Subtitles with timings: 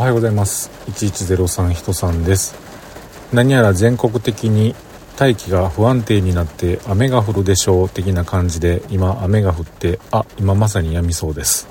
[0.00, 0.70] おはようございます。
[0.86, 2.54] 1103人さんです。
[3.34, 4.74] 何やら全国的に
[5.18, 11.68] 大気が不安定になって雨が降るでしょう的な感じで今雨が降ってあ今まさに止みそうです。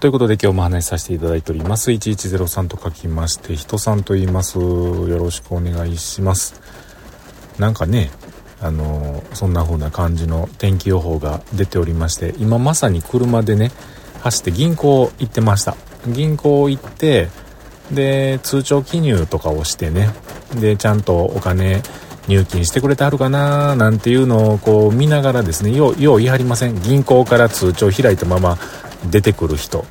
[0.00, 1.90] ということで今日も話しさせていただいております。
[1.90, 4.58] 1103と書きまして人さんと言います。
[4.58, 6.58] よろしくお願いします。
[7.58, 8.08] なんかね
[8.60, 13.70] あのそんな風な感じの天気予報が出ておりまして今まさに車でね
[14.20, 15.76] 走って銀行行ってました。
[16.06, 17.28] 銀行行って
[17.92, 20.10] で通帳記入とかをしてね
[20.60, 21.82] でちゃんとお金
[22.28, 26.80] 入金してくれてはるかななんていうのをこう見ながらですねようよう言い張りません。
[26.80, 28.58] 銀行から通帳開いたまま
[29.10, 29.84] 出てくる人。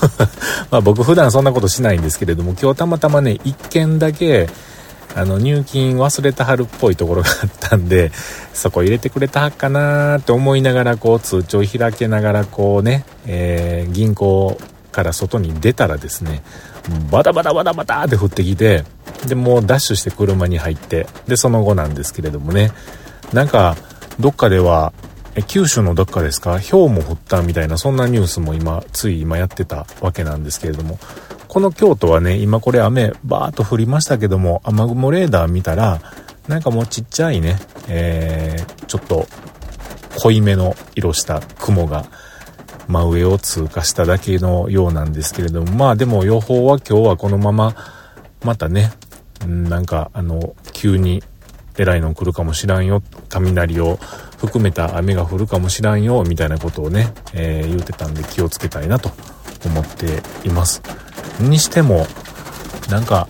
[0.70, 4.48] まあ僕普段そんなことしないんですけれども今日たまたまね1件だけ
[5.16, 8.10] あの入金忘れたはるっぽいところがあったんで
[8.52, 14.58] そこ入れてくれたはっかなーって思いながらこう通帳開けながらこうね、えー、銀行
[14.92, 16.42] から外に出たらですね
[17.10, 18.84] バタバタバタバタって降ってきて
[19.26, 22.72] でもうダッシュして車に入ってでその後なんですけれどもね
[23.32, 23.76] なんか
[24.20, 24.92] どっかでは
[25.36, 26.60] え九州のどっかですか？
[26.60, 30.98] 氷も降ったみたいなそんなニュースも今つい今やってたわけなんですけれども
[31.54, 36.00] この京都はね今これ雨バーっと降りましたけども雨雲レーダー見たら
[36.48, 39.28] なんかもうちっちゃいね、えー、ちょっと
[40.20, 42.06] 濃いめの色した雲が
[42.88, 47.76] 真上を通過しただけのようなんですけれどもまあでも予報は今日はこのまま
[48.42, 48.90] またね
[49.46, 51.22] なんかあの急に
[51.78, 54.00] えらいの来るかもしらんよ雷を
[54.38, 59.12] 含めた雨が降るかもしらんよみたいなことをね、えー、言うてたんで気をつけたいなと
[59.64, 60.82] 思っています。
[61.40, 62.06] にしても
[62.90, 63.28] なんか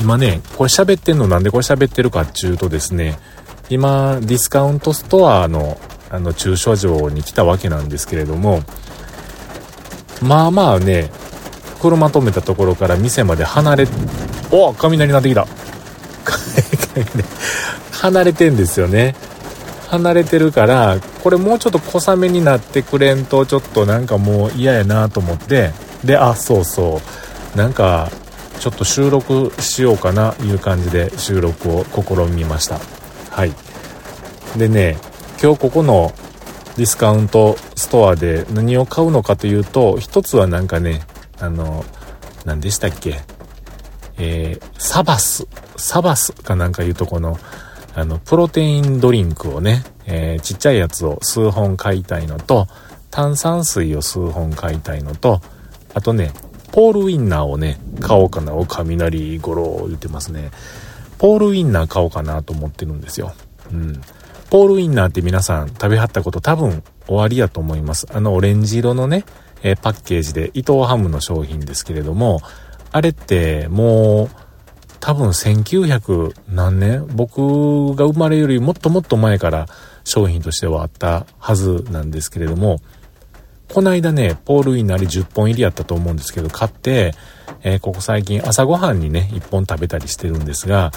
[0.00, 3.18] 今ねこれ喋ってんのなんでこれ喋ってるかっちゅうとですね
[3.70, 5.78] 今ディスカウントストアの
[6.10, 8.62] あの駐車場に来たわけなんですけれども
[10.22, 11.10] まあまあね
[11.80, 13.88] 車止めたところから店まで離れ
[14.50, 15.46] お雷鳴ってきた。
[17.92, 19.14] 離れてんですよね。
[19.88, 25.72] 離れてるからこれもうちょっと小雨になってくれんとちょっとなんかもう嫌やなと思って
[26.04, 27.00] であそうそう。
[27.58, 28.10] なんか
[28.60, 32.78] ちょっと収録しようかないう感じで収録を試みました。
[33.30, 33.52] はい。
[34.56, 34.96] でね
[35.42, 36.12] 今日ここの
[36.76, 41.02] ディスカウントストアで何を買うのかというと一つはなんかね
[41.38, 41.84] あの
[42.44, 43.20] 何でしたっけ？
[44.16, 45.46] えー、サバス。
[45.76, 47.38] サバスかなんかいうとこの
[47.94, 52.68] あの、プロテインドリンクをね、えー、ちっちゃいやつを数本買いたいのと、
[53.10, 55.40] 炭酸水を数本買いたいのと、
[55.94, 56.30] あとね、
[56.72, 58.54] ポールウィンナーをね、買おうかな。
[58.54, 60.50] お、雷ごろ言ってますね。
[61.18, 63.32] ポールウィンナー買おうかなと思ってるんですよ。
[63.72, 64.00] うん。
[64.50, 68.06] ポールウィンナーって皆さん食べはったこと多分終わりやと思います。
[68.12, 69.24] あのオレンジ色のね、
[69.62, 72.40] えー、パッケージで伊藤ハムの商品ですけれども、
[72.92, 74.30] あれってもう
[75.00, 79.66] 多分1900何年僕が生まれよりもっともっと前から
[80.04, 82.80] 商品としてはあったはずなんですけれども、
[83.72, 87.14] こないだね、ポールインなり10本入りやったと思うんですけど、買って、
[87.62, 90.92] えー、ここ最近朝ごはんにね、1本食べたりしてるんですが、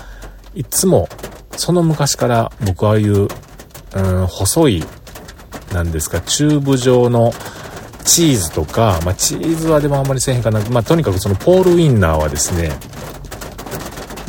[0.55, 1.09] いつも、
[1.57, 3.27] その昔から僕はああいう、
[3.93, 4.83] うん、細い、
[5.73, 7.33] なんですか、チューブ状の
[8.03, 10.59] チーズとか、まあ、チーズはでもあんまりせえへんかな。
[10.69, 12.71] まあ、とにかくそのポールウインナーはですね、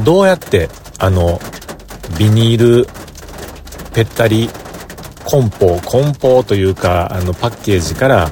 [0.05, 1.41] どうやってあの
[2.19, 2.87] ビニール
[3.93, 4.49] ぺったり
[5.33, 8.31] 梱包梱包というかあのパッケージから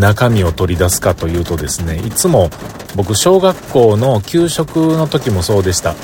[0.00, 2.50] 中身を取り出すかというとですねいつも
[2.96, 5.94] 僕小学校の給食の時もそうでした。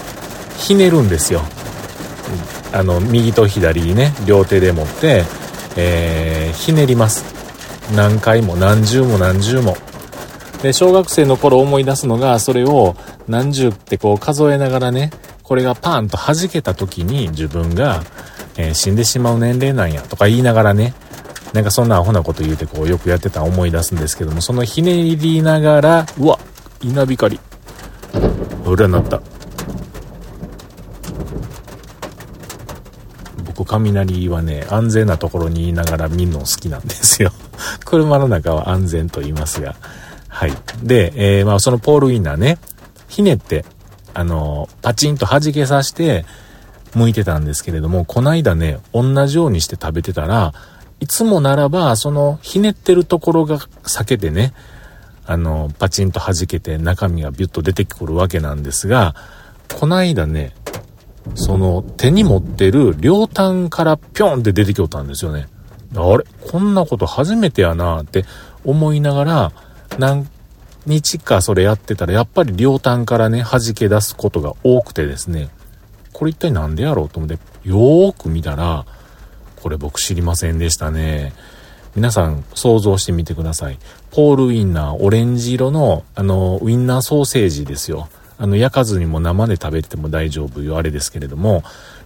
[0.56, 1.42] ひねるんですよ。
[2.72, 5.24] あの右と左にね両手で持って、
[5.76, 7.24] えー、ひねります。
[7.96, 9.76] 何回も何十も何十も。
[10.62, 12.94] で小学生の頃思い出すのがそれを
[13.26, 15.10] 何十ってこう数えながらね、
[15.42, 18.02] これがパーンと弾けた時に自分が、
[18.56, 20.94] えー、死んでしまう年齢なんやとか言いながらね、
[21.52, 26.38] なんかそんなアホなこと言うてこうよくやってた思い出すんですけども、そのひねりながら、うわ、
[26.82, 27.38] 稲光。
[28.64, 29.20] 裏になった。
[33.54, 37.30] 僕、雷はね、安全なところにいながら見るの好きなんですよ。
[37.84, 39.76] 車の中は安全と言いますが。
[40.28, 40.52] はい。
[40.82, 42.58] で、えー、まあそのポールウィンナーね、
[43.08, 43.64] ひねって、
[44.12, 46.26] あの、パチンと弾けさして、
[46.94, 50.54] 剥いてたんですけれども、こないだね、同じようにして食べてたら、
[51.00, 54.54] いつもならば、その、ひねってるところが避けてね、
[55.26, 59.14] あの、パチンと弾けて中身がビュッと出てくるわけなんですが、
[59.78, 60.54] こないだね、
[61.34, 65.48] その手に持ってる両端からぴょんって出てきよったんですよね。
[65.96, 68.24] あれこんなこと初めてやなって
[68.64, 69.52] 思いながら、
[69.98, 70.28] 何
[70.86, 75.48] 日かそれやってたら、やっぱり両端からね、弾け出すことが多くてですね、
[76.14, 77.38] これ一体なんでやろうと思って、
[77.68, 78.86] よーく見たら、
[79.60, 81.32] これ僕知りませんでしたね。
[81.96, 83.78] 皆さん想像してみてください。
[84.10, 88.08] ポールウィンナー、オレンジ色の、あの、ウィンナーソーセージですよ。
[88.38, 91.64] あの、焼かずにも生で食べても大丈夫よ、あれですけれども、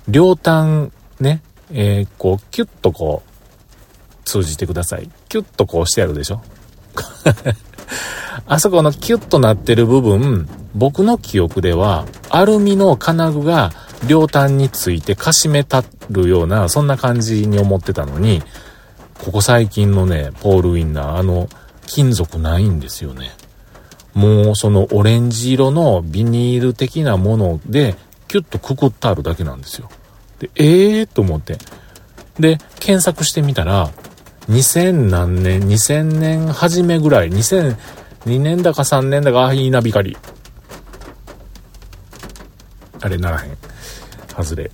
[0.08, 0.90] 両端、
[1.20, 5.10] ね、えー、こう、キュッとこう、通じてください。
[5.28, 6.42] キュッとこうしてあるでしょ
[8.46, 13.72] あそこのキュッとなってる部分、僕の記憶では、アルミの金具が
[14.06, 18.42] 両端についてかしめたるような、そんな感じに思ってたのに、
[19.24, 21.48] ここ最近のね、ポールウィンナー、あの、
[21.86, 23.32] 金属ないんですよね。
[24.14, 27.96] もうそのオレンジ色のビニール的なもので、
[28.28, 29.88] キュッとくくってあるだけなんですよ。
[30.38, 31.58] で、ええー、と思って。
[32.38, 33.90] で、検索してみたら、
[34.48, 40.16] 2000何年、2000年初めぐらい、2002年だか3年だか、あ、いいな、ビカリ。
[43.00, 43.67] あれならへん。
[44.42, 44.70] 外れ。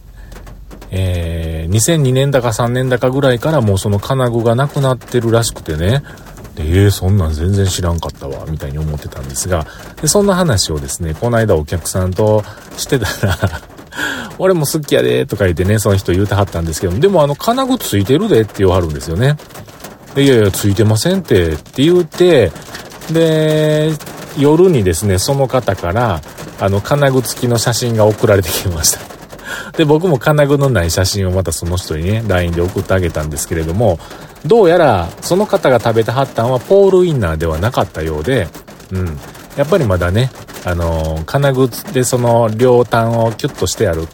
[0.90, 6.02] えー、2002年だか3年だかぐらいからもうその金具がなくなってるらしくてね。
[6.54, 9.66] で、えー、そんなん全然知らんかったわ、みたいに思ってたんですが、
[10.00, 12.44] でそんな話をですね、この間お客さんと
[12.76, 13.38] してたら
[14.38, 19.36] 俺も好きやで、とか言ってね、その人言うてはったんですけど、でもあの金具ついてるでって言わはるんですよね。
[20.14, 22.52] で、いやいや、ついてませんって、って言うて、
[23.10, 23.92] で、
[24.38, 26.20] 夜にですね、その方から、
[26.60, 29.13] あの、金具付きの写真が送られてきました。
[29.76, 33.98] で、僕も金具のない写真をまたその人にね、LINE で送ってあげたんですけれども、
[34.46, 38.48] どうやら、その方が食べたはったんはポールウインナーではなかったようで、
[38.92, 39.18] うん。
[39.56, 40.30] やっぱりまだね、
[40.64, 44.06] あのー、金具でその両端をキュッとしてある、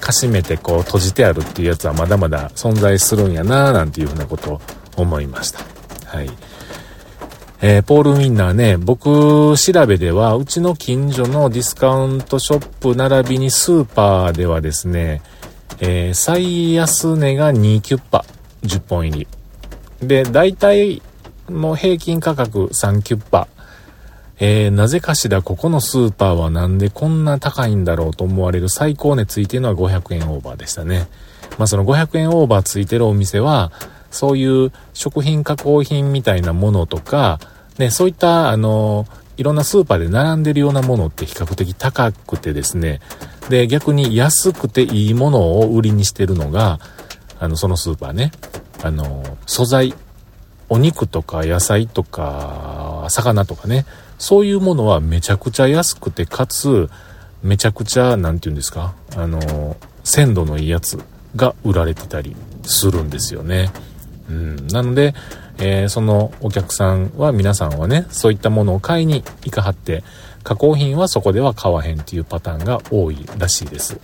[0.00, 4.60] かしめてこう閉じてあるっていうやつはまだまだ存在するんやななんていうふうなことを
[4.96, 5.60] 思いました。
[6.06, 6.30] はい。
[7.60, 15.22] えー、ポールウィンナーね、僕調べでは、うちの近所のディスカウントショップ並びにスーパーではですね、
[15.80, 18.24] えー、最安値が2キュッパ、
[18.62, 19.26] 10本入
[20.00, 20.06] り。
[20.06, 21.02] で、大体、
[21.50, 23.48] もう平均価格3キュッパ。
[24.38, 31.08] えー、なぜかしらここのスーパーはなんでこんな高いんだろうと思われる最高値ついてるのは500円オーバーでしたね。
[31.58, 33.72] まあその500円オーバーついてるお店は、
[34.10, 37.38] そういう食品加工品みたいなものとか、
[37.78, 39.06] ね、そういった、あの、
[39.36, 43.00] いろんなスーパーで並んでるようなものって比較的高くてですね、
[43.48, 46.80] で、逆に安くていいものを売りにしてるのが、
[47.38, 48.32] あの、そのスーパーね、
[48.82, 49.94] あの、素材、
[50.68, 53.86] お肉とか野菜とか、魚とかね、
[54.18, 56.90] そういうものはめちゃくちゃ安くて、かつ、
[57.42, 60.98] めちゃくちゃ、なんて言うんですか、あの、鮮度のいいやつ
[61.36, 62.34] が売られてたり
[62.64, 63.70] するんですよね。
[64.28, 65.14] うん、なので、
[65.58, 70.04] えー、そのお客さんは皆さんはね、そういったものを買いに行かはって、
[70.44, 73.98] 加工品はそこでは買わへんっていうパターンが多いらしいです。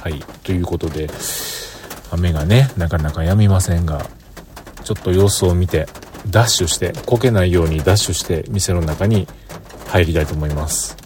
[0.00, 0.20] はい。
[0.42, 1.08] ということで、
[2.10, 4.06] 雨がね、なかなか止みませんが、
[4.82, 5.86] ちょっと様子を見て、
[6.30, 9.28] ダッシュして、こけないようにダッシュして店の中に
[9.88, 10.96] 入りたいと思います。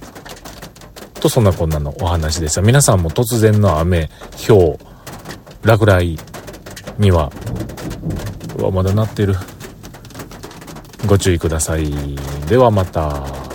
[1.21, 2.63] と、そんなこんなのお話でした。
[2.63, 4.11] 皆さんも突然の雨、
[4.47, 4.79] 氷、
[5.63, 6.19] 落雷
[6.99, 7.33] には
[8.59, 9.35] うわまだ鳴ってる。
[11.07, 11.91] ご注意ください。
[12.49, 13.48] ではまた。